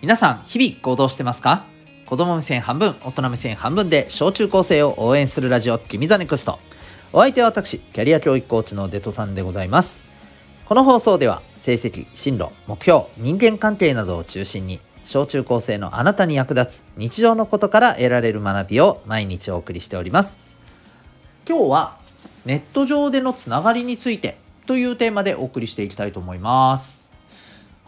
[0.00, 1.64] 皆さん、日々行動してますか？
[2.06, 6.60] 子供目線半分、大人目線半分で小中高生を応援するラジオ、君 the NEXT。
[7.12, 10.04] お相手は私、キャリア教育コーチのデトさんでございます。
[10.66, 20.40] この放送では、成績、進路、目標、人間関係などを中心に、小中高生のあなたに役立つ日常のことから得られる学びを毎日お送りしております。
[21.44, 21.98] 今日は、
[22.46, 27.07] ネット上でのつながりについてというテーマでお送りしていきたいと思います。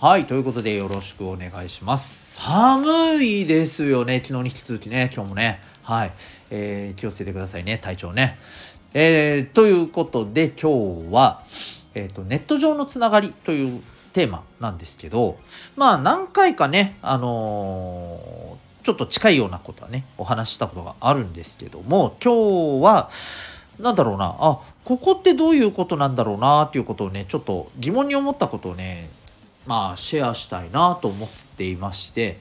[0.02, 2.40] はい、ということでよろしくお願いします。
[2.40, 5.60] 寒いですよね、昨日に引き続きね、今日もね。
[5.82, 6.12] はい、
[6.50, 8.38] えー、気をつけてくださいね、体調ね。
[8.94, 11.42] えー、ということで今日は、
[11.94, 13.82] えっ、ー、と、ネット上のつながりという
[14.14, 15.36] テーマなんですけど、
[15.76, 23.10] まあ何回かね、あのー、ちょっと近いようなことはね、お話ししたことがあるんですけども、今日は、
[23.78, 29.10] なんだろうな、あ、ここってどういうことなんだろうなっていうことをね、ちょっと疑問に思ったことをね、
[29.66, 32.38] まあ、シェアしたいなと思っていまして、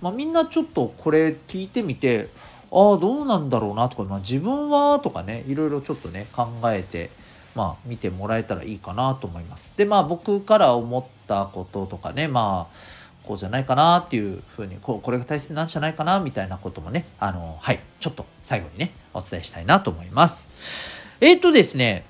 [0.00, 2.28] まあ、みんなちょっとこれ聞いてみて
[2.72, 7.10] ああどうなんだろうなとか、まあ、自分はとかねいろいろちょっとね考えて、
[7.54, 9.76] まあ、見てもらえたらいいかなと思います。
[9.76, 12.76] でまあ僕から思ったこととかねまあ
[13.24, 21.02] こうじゃないかなっていうふうにこうこれが大切なんじゃないかなみたいなこともねあのはいちょっと最後にねお伝えしたいなと思います。
[21.20, 22.06] えっ、ー、とですね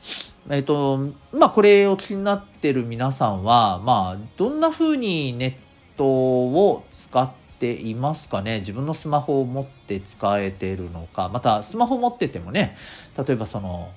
[0.51, 0.99] えっと、
[1.33, 5.55] まあこれを気になってる皆さんは、まあどんな風にネッ
[5.97, 8.59] トを使っていますかね？
[8.61, 12.77] 自分のスマホを持って使えてるのか、またスマホ持っててもね、
[13.17, 13.91] 例えばその、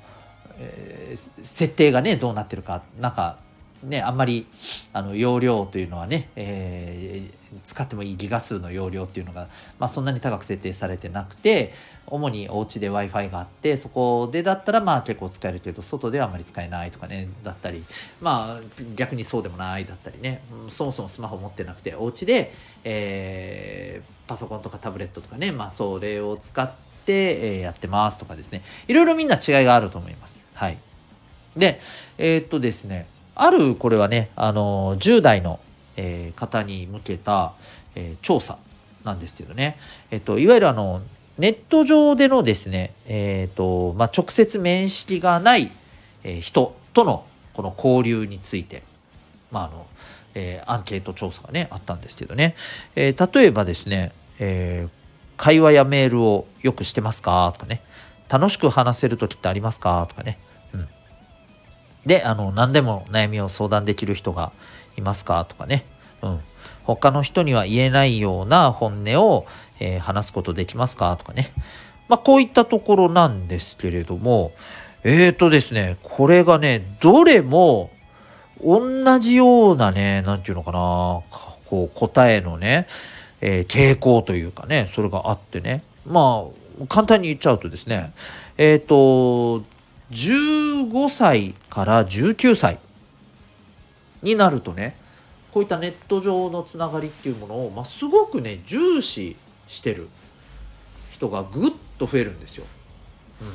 [0.60, 3.40] えー、設定がね、どうなってるか、なんか
[3.84, 4.48] ね、あんまり
[4.94, 9.48] あの容量というのはね、えー、使ってもいいギガ数の容量っていうのが、
[9.80, 11.74] まあ、そんなに高く設定されてなくて
[12.08, 17.84] 主にお家で w i f i があってそこでだったらまあ結構使えるけど外ではあまり使えないとかねだったり
[18.22, 20.42] まあ逆にそうでもないだったりね。
[20.70, 22.52] そもそもスマホ持ってなくてお家で、
[22.84, 26.72] えー、パソコンとかタブレットとかね、まあ、それを使っ
[27.06, 28.64] て、えやってますとかですね。
[28.88, 30.50] いろいろみんな違いがあると思います。
[30.56, 30.78] はい、
[31.56, 31.80] で
[32.18, 35.60] えー、っとですねあるこれはね、あの、10代の、
[35.98, 37.54] えー、方に向けた、
[37.96, 38.58] えー、調査
[39.04, 39.78] なんですけどね、
[40.12, 41.02] えっと、いわゆるあの、
[41.38, 45.70] ネット上でのですね、えっ、ー、と、まあ、直接面識がない、
[46.24, 48.84] え人とのこの交流について、
[49.52, 49.86] まあ、あの、
[50.34, 52.56] えアンケート調査がね、あったんですけどね、
[52.96, 54.88] え例えばですね、え
[55.38, 57.82] 会話やメールをよくしてますかとかね、
[58.30, 60.40] 楽しく話せる時ってありますかとかね、
[60.74, 60.88] うん。
[62.06, 64.52] で、あの、何でも悩みを相談できる人が
[64.98, 65.46] いますか？
[65.46, 65.86] とかね。
[66.22, 66.40] うん。
[66.84, 69.46] 他の人には言えないような本音を、
[69.80, 71.16] えー、話すことできますか？
[71.18, 71.52] とかね。
[72.08, 74.52] まあ、こういったところなんですけれども、
[75.04, 77.92] えーとですね、これがね、どれも
[78.64, 81.22] 同じようなね、なんていうのかな、
[81.66, 82.88] こう答えのね、
[83.42, 85.84] えー、傾向というかね、それがあってね。
[86.08, 86.46] ま
[86.82, 88.14] あ、簡単に言っちゃうとですね、
[88.58, 89.66] えっ、ー、と、
[90.12, 92.78] 15歳から19歳
[94.22, 94.96] になるとね
[95.52, 99.36] こういったネット上のつながりっていうものを、まあ、すごくね重視
[99.68, 100.10] してる
[101.12, 102.66] 人がぐっと増えるんですよ。
[103.42, 103.48] うん、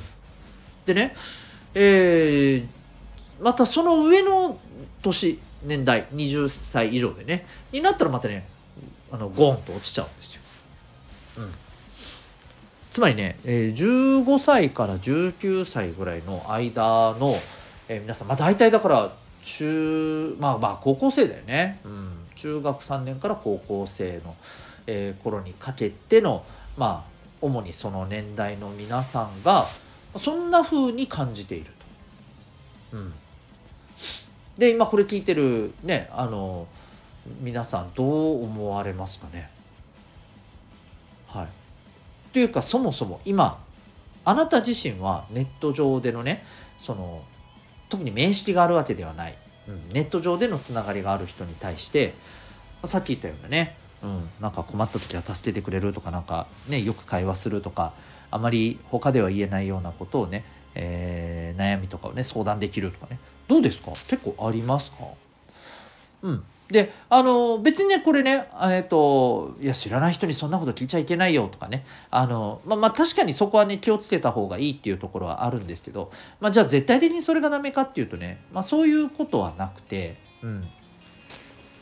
[0.87, 1.15] でね、
[1.75, 4.59] えー、またその上の
[5.03, 8.49] 年年代20歳以上でねになったらまたね
[9.13, 10.41] あのゴンと落ちちゃうんですよ。
[11.39, 11.53] うん
[12.91, 17.35] つまりね、えー、15歳から19歳ぐらいの間の、
[17.89, 21.81] えー、皆さん、まあ大体だから中、まあまあ高校生だよね。
[21.85, 22.11] うん。
[22.37, 24.37] 中学3年から高校生の、
[24.87, 26.45] えー、頃にかけての、
[26.77, 29.67] まあ、主にその年代の皆さんが、
[30.17, 31.67] そんな風に感じている
[32.91, 32.97] と。
[32.97, 33.13] うん。
[34.59, 36.67] で、今これ聞いてるね、あの、
[37.41, 39.51] 皆さんどう思われますかね。
[41.29, 41.49] はい。
[42.33, 43.59] というかそもそも今
[44.25, 46.45] あなた自身はネット上でのね
[46.79, 47.23] その
[47.91, 49.35] 特に面識があるわけではない、
[49.69, 52.15] うん、ネット上でのつながりがある人に対して
[52.85, 57.93] さっき言ったようなね、うん、なんか困った時は助けてくれるとかなんかねよく会話するとか
[58.31, 60.45] あまり他では言えないようなことをね、
[60.75, 63.19] えー、悩みとかをね相談できるとかね。
[63.49, 63.91] どうですか？
[63.91, 64.99] 結構ありますか？
[66.23, 71.85] うんであの別にねこれねえっ、といや知らない人にそんなこと聞いちゃいけないよとかね。
[72.11, 80.69] あのまあまあ確かにそこはね気をつけた方がいいっていうところはあるんですけど、まあ、じゃあ絶対的にそれがダメかっていうとね、まあ、そういうことはなくて、うん、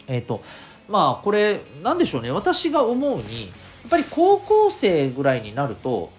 [0.06, 0.42] えっ、ー、と
[0.88, 2.30] まあこれ何でしょうね。
[2.30, 3.48] 私が思うにや
[3.86, 6.10] っぱり高校生ぐらいになると、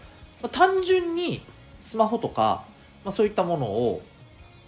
[0.41, 1.41] まあ、単純に
[1.79, 2.65] スマホとか、
[3.03, 4.01] まあ、そういったものを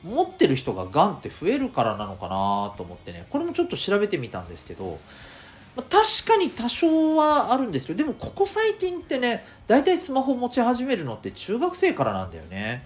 [0.03, 4.99] 持ってる人ががんって増えるからなのかなと思ってねこれもちょっと調べてみたんですけど、
[5.75, 5.89] 確
[6.27, 12.85] かに多少はあるんですけどでもここ最近ってね大体スマホ持ち始めるのって中学生からなんだよね。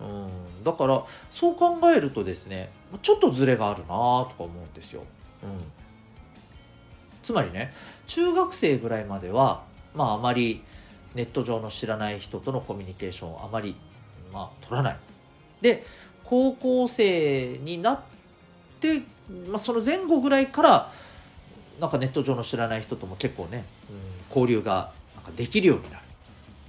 [0.00, 2.70] うん、だからそう考えるとですね
[3.00, 5.02] ちょっとズレがあるなとか思うんですよ。
[5.44, 5.50] うん、
[7.22, 7.72] つまりね
[8.06, 9.62] 中学生ぐらいまでは
[9.94, 10.62] まああまり
[11.14, 13.76] ネット上の知らない人とのコミュニケーションをあまり、
[14.32, 14.96] まあ、取らない。
[15.60, 15.84] で
[16.24, 18.00] 高校生になっ
[18.80, 19.02] て、
[19.48, 20.92] まあ、その前後ぐらいから
[21.80, 23.96] なんかネット上の知らない人とも結構ね、うん、
[24.28, 26.04] 交流がなんかできるようになる。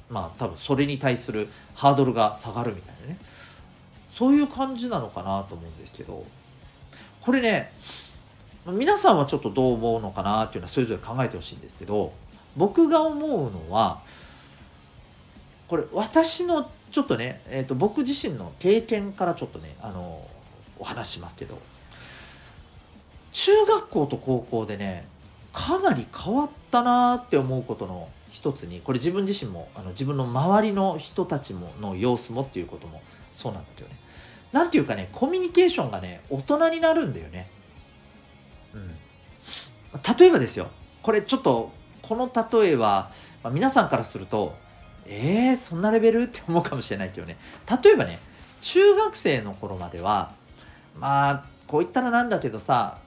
[0.10, 3.18] まあ多分それに対するハードルが下がるみたいなね。
[4.12, 6.25] そういう感じなのかなと思うんですけど、
[7.22, 7.72] これね、
[8.66, 12.13] 皆さんはちょっとどう思うのかなっていうのはそれぞれ考えてほしいんですけど、
[12.56, 14.01] 僕が思うのは、
[15.68, 20.26] これ私のちょっとね、えーと、僕自身の経験からちょっとね、あの
[20.80, 21.58] お話しますけど、
[23.36, 25.06] 中学校と高校でね
[25.52, 33.02] かなり変わったなって思うことの一つにこれ自分自身もあの自分の周りの人たちもの様子もっていうことも
[33.34, 33.96] そうなんだけどね。
[34.54, 37.50] なんていうかねコミュニケーションがね大人になるんだよね。
[38.74, 38.90] うん。
[40.18, 40.70] 例えばですよ
[41.02, 41.72] これちょっと
[42.02, 43.12] この例えは、
[43.44, 44.56] まあ、皆さんからすると
[45.07, 46.24] えー、そんなレベル？
[46.24, 47.38] って思うかもしれないけどね。
[47.84, 48.19] 例えばね
[48.62, 50.34] 中学生の頃までは
[50.98, 52.98] まあこう言ったらなんだけどさ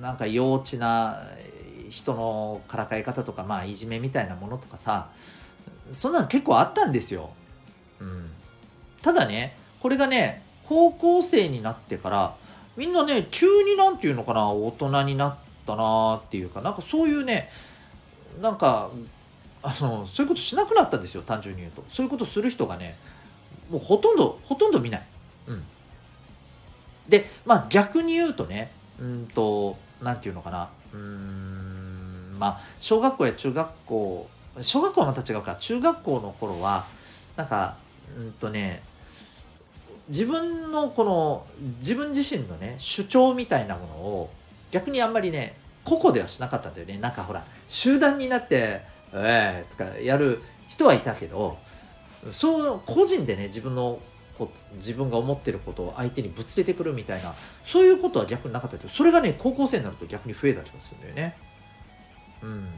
[0.00, 1.22] なんか幼稚な
[1.90, 5.08] 人のからかい方とかまあいじめみたいなものとかさ
[5.90, 7.30] そんなの結構あったんですよ。
[8.00, 8.30] うん、
[9.02, 12.36] ただねこれがね高校生になってから
[12.76, 15.36] みんなね急になんていうのかな大人になっ
[15.66, 17.50] たなっていうかなんかそういうね
[18.40, 18.90] なんか
[19.62, 21.84] あのそういうことしなくなったんですよ単純に言うと。
[21.88, 22.96] そういうことする人がね
[23.70, 25.02] もうほとんどほとんど見ない。
[25.46, 25.62] うん、
[27.08, 28.70] でまあ逆に言うとね
[29.00, 30.68] うんと何て言うのかな。
[30.92, 34.28] うーんまあ小学校や中学校
[34.60, 35.56] 小学校はまた違うか。
[35.56, 36.84] 中学校の頃は
[37.36, 37.76] なんか
[38.16, 38.82] うんとね
[40.08, 41.46] 自分のこの
[41.78, 44.30] 自分自身のね主張みたいなものを
[44.70, 46.98] 逆にあんまりね個々ではしなかったんだよね。
[46.98, 48.82] なんかほら集団になって
[49.12, 51.58] 「ええー」とかやる人はいたけど
[52.30, 54.00] そう個人でね自分の
[54.76, 61.36] 自分が思ってることを相手にぶつけてくるみたいなそういうことは逆になかったけどそれがね高校生になると逆に増えた気がするんだよね。
[62.42, 62.68] うん、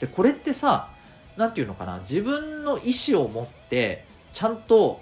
[0.00, 0.88] でこれってさ
[1.36, 5.00] 何て言うのかな自分の意思を持ってちゃんと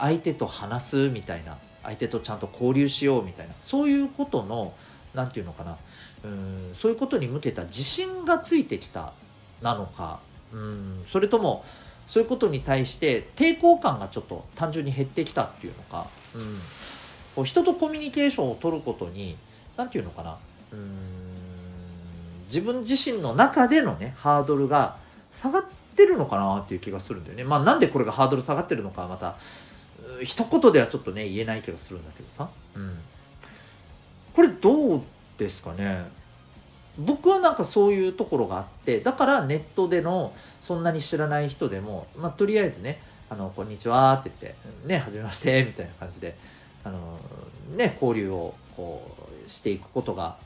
[0.00, 4.74] 相手と話すみたいな相手とちゃんと交流しようみたいなそういうことの
[5.14, 5.76] 何て言うのかな
[6.24, 9.12] うんそういうことに向けた自信がついてきた
[9.62, 10.20] なのか
[10.52, 11.04] うん。
[11.06, 11.64] それとも
[12.06, 16.58] そういうことに対して抵抗感がちょっと単純に減ってきたっていうのか、うん、
[17.36, 19.36] こう人とコミュニケーションを取ることに
[19.76, 20.36] 何て言うのかな。
[20.72, 21.20] うん。
[22.46, 24.96] 自分自身の中でのねハードルが
[25.32, 25.64] 下がっ
[25.96, 27.44] てるのかなっていう気がするんだよね。
[27.44, 29.36] まあなんでこれがハードル下がってるのかまた
[30.24, 32.98] 一言ではちょっとね言えない気がするんだけどさ、うん、
[34.34, 35.02] これどう
[35.38, 36.04] ですかね。
[36.98, 43.00] 僕はなんかそういうところがあってだからネットでのそんなに知らない人でも、まあ、とりあえずね
[43.30, 46.36] 「あのこんにちは」って言って「ねはじめまして」みたいな感じで
[46.84, 47.18] あの、
[47.76, 49.16] ね、交流をこ
[49.46, 50.36] うしていくことが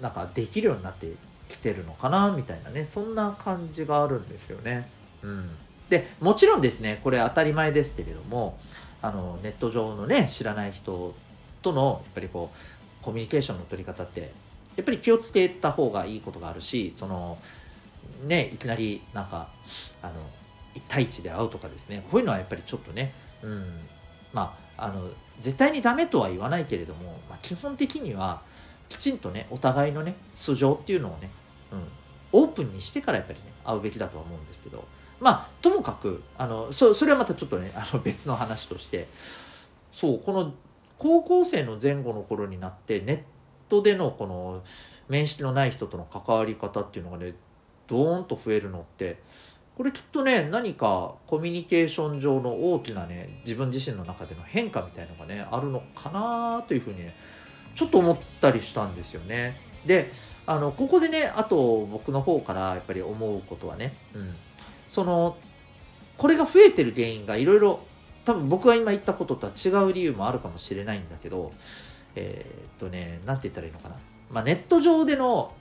[0.00, 1.08] なんかできるようになって
[1.48, 4.88] きてるのかなみたいなねそんな感じがあるんですよね。
[5.22, 5.50] うん、
[5.88, 8.58] でもちろんですねこれ当たり前ですけれども
[9.00, 11.14] あのネット上のね知らない人
[11.62, 14.32] とのやっぱりこうコミュニケーションの取り方って
[14.76, 17.38] やっぱり気をつけた方がいいことがあるしその
[18.24, 19.48] ねいきなりなんか
[20.02, 20.14] あの
[20.74, 22.04] 1対1で会うとかですね。
[22.10, 23.80] こういうのはやっぱりちょっとね、うん、
[24.32, 28.42] まああの絶対にダメとは言わないけれども、まあ、基本的には
[28.88, 31.30] きちんとねお互いのね素性っていうのをね、
[31.72, 31.88] うん、
[32.32, 34.84] オープンにしてからやっぱりね会うべきだとは思うんですけど。
[35.20, 39.08] まあともかくあのそそれはまたちょっとねあの別の話として。
[39.94, 40.52] そうこの
[40.98, 43.20] 高校生の前後の頃になってネッ
[43.68, 44.62] トでのこの
[45.08, 47.34] 面識のない人との関わり方っていうのがね
[47.86, 49.20] ドーンと増えるのって
[49.76, 57.14] これきっとね何かコミュニケーション上の大きなね自分自身の中での変化みたいのがねあるのかなというふうにね
[57.74, 59.56] ちょっと思ったりしたんですよね。
[59.84, 60.10] で
[60.46, 64.34] あのここでねあと僕の方からやっぱり思うことはね、うん、
[64.88, 65.36] その
[66.16, 67.80] これが増えてる原因がいろいろ
[68.24, 71.52] 多分僕が今言ったこととは違う理由もあるかもしれないんだけど
[72.16, 73.96] えー、っとね、なんて言ったらいいのかな。
[74.30, 75.54] まあ、ネット上での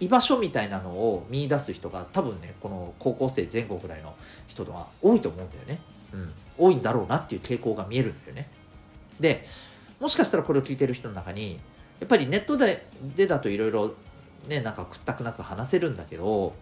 [0.00, 4.14] 居場所みたいなのを見出す人が多分ね、この高校生前後ぐらいの
[4.46, 5.80] 人とは多いと思うんだよね。
[6.12, 6.32] うん。
[6.56, 8.48] 多いんだろうなっていう傾向が見えるんだよね。
[9.20, 9.44] で、
[10.00, 11.58] もしかしたらこれを聞いてる人の中に、
[12.00, 12.86] やっぱりネットで
[13.16, 13.94] でだといろいろ
[14.48, 16.54] ねなんか屈託なく話せるんだけど、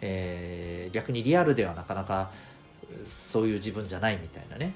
[0.00, 2.30] えー、逆にリアルではなかなか
[3.04, 4.74] そういう自分じゃないみたいなね、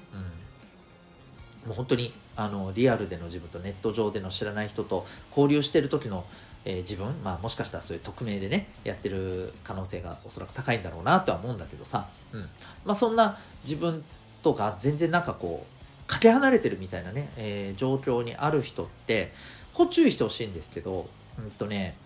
[1.63, 6.23] うん、もう本当にあのリアルでの自分とネット上での知らない人と交流してる時の、
[6.63, 12.41] えー、自分、まあ、もしかしたらそういう匿名でねやってる可能性がおそらく高いんだろうなとは思うんだけどさ、うん。
[12.85, 14.05] まあ、そんな自分
[14.41, 19.33] とか全然なんかこうかけ離れてるみたいなね、えー、状況にある人って
[19.73, 21.97] こう注意してほしいんですけどうんとね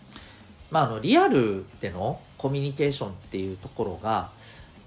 [0.71, 4.31] まああのリアルでのコミュニケーションっていうところが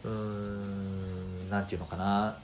[0.03, 2.37] うーん何て言うのかな。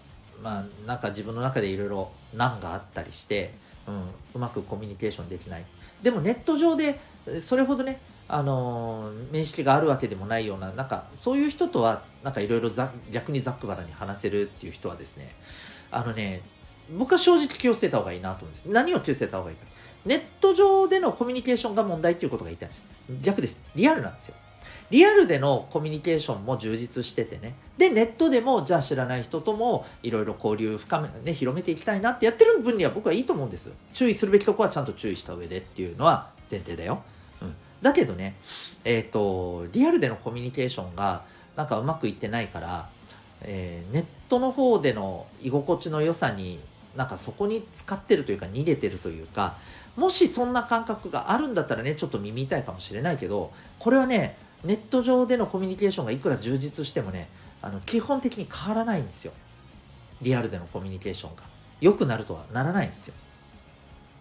[0.42, 3.52] まあなんか自分の中でいろいろ難があったりして、
[3.86, 4.02] うん、
[4.34, 5.64] うまくコミュニケーションできない。
[6.02, 6.98] でもネット上で
[7.40, 12.70] それほどねあの面識があるわけでもないようななんかそういう人とはなんかいろいろ
[13.10, 15.32] 逆にざっくばらに話せるっていう人はですね
[15.90, 16.42] あのね
[16.96, 18.66] 僕は正直気をつけた方がいいなと思うんです。
[18.66, 19.64] 何を気をつけた方がいいか。
[20.04, 22.84] ネット上でのコミュニケーションが問題っていうことが言いたいんです。
[23.22, 23.62] 逆です。
[23.76, 24.34] リアルなんですよ。
[24.92, 27.54] リアルでのコミュニケーションも充実しててね。
[27.78, 33.72] で、ネットでも、じゃあ知らない人ともいろいろ交流深め、ね、広めていきたいなってやってる分には僕はいいと思うんです。
[33.94, 37.02] 注意するべきとこはちゃんと注意した上でっていうのは前提だよ。
[37.40, 37.54] うん。
[37.80, 38.34] だけどね、
[38.84, 41.24] えっ、ー、と、リアルでのコミュニケーションが
[41.56, 42.90] なんかうまくいってないから、
[43.40, 46.60] えー、ネットの方での居心地の良さに
[46.96, 49.56] なんかそこに使ってるというか逃げてるというか
[49.96, 57.28] もしそんな感覚があるんだったらねちょっと耳痛いかもしれないけどこれはねネット上でのコミュニケーションがいくら充実してもね
[57.60, 59.32] あの基本的に変わらないんですよ。
[60.20, 61.42] リアルでのコミュニケーションが。
[61.82, 63.14] 良くなるとはならないんですよ、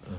[0.10, 0.16] うん、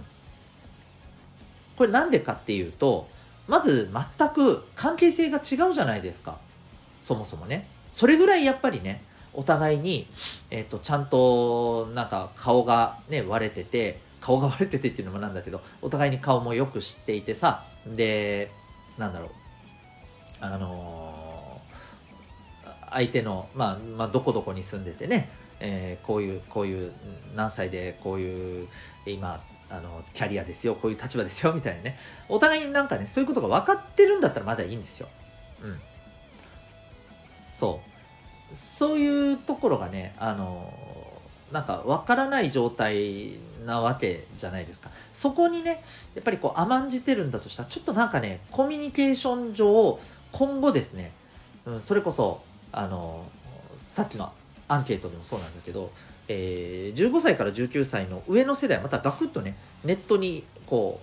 [1.76, 3.08] これなんでかっていうと
[3.48, 6.38] まず全く関係性が違うじゃないですか。
[7.02, 7.66] そもそもね。
[7.92, 9.02] それぐらいやっぱりね
[9.34, 10.06] お互いに、
[10.50, 17.64] えーと、とちゃんとなんか顔がね割れてて顔が割れててっていうのもなんだけどお互いに顔もよく知っていてさ。
[17.84, 18.52] で
[18.96, 19.30] なんだろう。
[20.42, 21.60] あの、
[22.90, 25.30] 相手の、まあ、まあ、どこどこに住んでてね、
[25.60, 26.92] えー、こういう、こういう、
[27.36, 28.68] 何歳で、こういう、
[29.06, 31.96] 今、あの、キャリアですよ、こういう立場ですよ、みたいなね。
[32.28, 35.08] お互いになんかね、そういうことが分かってるんだったらまだいいんですよ。
[35.62, 35.80] うん。
[37.24, 37.80] そ
[38.50, 38.54] う。
[38.54, 40.74] そういうところがね、あの
[41.52, 43.34] なんか分からない状態
[43.66, 44.90] なわけじゃないですか。
[45.12, 45.82] そこにね、
[46.14, 50.00] やっぱりこう甘んじてるんだとしたら、ちょっとなんかね、コミュニケーション上、
[50.32, 51.12] 今後ですね、
[51.66, 53.24] うん、それこそあの
[53.76, 54.32] さっきの
[54.68, 55.92] アンケートでもそうなんだけど、
[56.28, 61.00] えー、15歳から19歳の上の世代またガクッとねネットにこ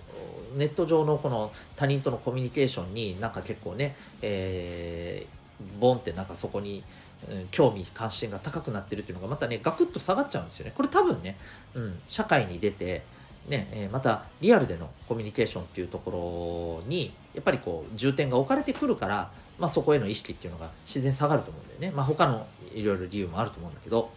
[0.54, 6.82] うネット上のこの他人とのコミュニケーションになんか結構ね、えー、ボンってなんかそこに、
[7.30, 10.72] うん、興味関心が高くなってるっていうのがまたねガクッと下がっちゃうんですよね。
[10.76, 11.36] これ多分ね、
[11.74, 13.02] うん、社会に出て
[13.48, 24.10] ねえまたリアルでのコミュニケーションっていうところにやっぱりこう重点が置かれてくるから、まあ、そこへの意識っていうのが自然下がると思うんだよね、まあ、他のいろいろ理由もあると思うんだけど。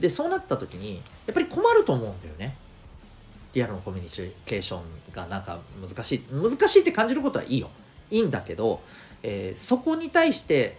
[0.00, 0.96] でそうなった時に
[1.26, 2.56] やっぱり困ると思うんだよね。
[3.52, 6.24] リアルのコミュニケーションがなんか難しい。
[6.32, 7.68] 難しいって感じることはいいよ。
[8.10, 8.80] いいんだけど、
[9.22, 10.78] えー、そこに対して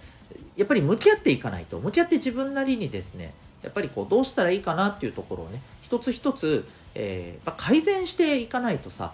[0.58, 6.66] やっぱり向き合っていかないと向き合って自分なりにですねやっぱりこうどうしたらいいかなっていうところをね一つ一つ、
[6.96, 9.14] えー、改善していかないとさ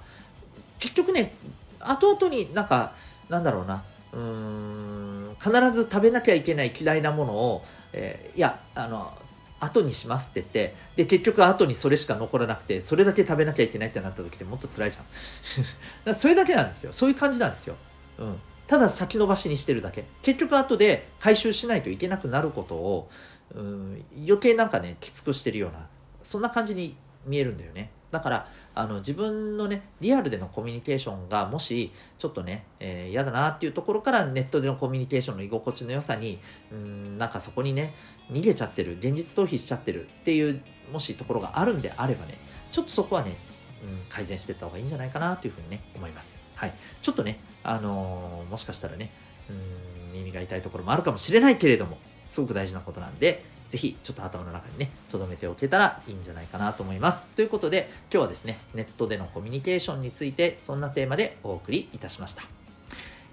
[0.79, 1.33] 結局ね
[1.79, 2.93] 後々になんか
[3.29, 9.13] なんだろうなうーん必ず食べなきゃいけない嫌いなものを、えー、いやあの
[9.59, 16.13] 後にしますって言ってで結局後にそれしか残らなくてそれだけ食べなきゃいけないってなった時ってもっと辛いじゃん。
[16.13, 16.93] それだけなんですよ。
[16.93, 17.75] そういう感じなんですよ、
[18.19, 20.05] うん、ただ先延ばしにしてるだけ。
[20.21, 23.09] 結局後で回収しないといけなくなることを
[23.55, 25.87] うん余計なんかねきつくしてるような
[26.21, 26.95] そんな感じに
[27.25, 27.91] 見えるんだよね。
[28.11, 36.39] だからあの自分のねリアルでのコミュニケーションがもしちょっとね、えー、嫌だなっていうところからネットでのコミュニケーションの居心地の良さに
[36.71, 37.93] うんなんかそこにね
[38.31, 42.37] 逃げちゃってる現実逃避しちゃってるっていうもしところがあるんであればね
[42.71, 43.35] ちょっとそこはね、
[43.83, 46.39] うん、改善していった方がいいんじゃないかなというふうにね思います。
[46.55, 46.73] はい。
[47.01, 49.11] ちょっとねあのー、もしかしたらね
[49.49, 57.27] うん耳が痛いところもあるかもしれないけれどもすごく大事なことなんでぜひちょっと頭の中にね、留めておけたらいいんじゃないかなと思います。
[57.35, 62.43] ということで、今日はですね、ネットでのコミュニケーションについて、そんなテーマでお送りいたしました。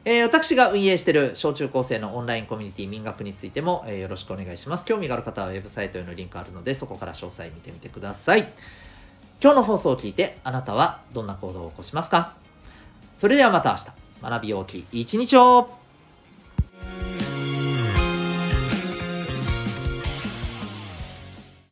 [0.05, 4.85] えー、私が運営している小中高生のオンラインコミュニティ民学についても、えー、よろしくお願いします。
[4.85, 8.41] 興味がある方はウェブサイトへのリンクあるので、そこから詳細見てみてください。
[9.41, 12.35] 今日の放送を聞いて、あなたはどんな行動を起こしますか？
[13.15, 13.87] それではまた明日、
[14.31, 15.84] 学び大きい一日を。